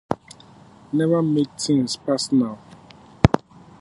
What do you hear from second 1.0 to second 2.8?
make things personal.